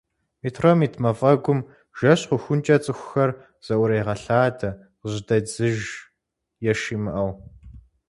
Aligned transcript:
Метром 0.41 0.79
ит 0.85 0.93
мафӏэгум 1.03 1.59
жэщ 1.97 2.21
хъухункӏэ 2.27 2.77
цӏыхухэр 2.83 3.31
зыӏурегъэлъадэ 3.65 4.69
къыжьэдедзыж, 4.99 5.79
еш 6.71 6.81
имыӏэу. 6.95 7.31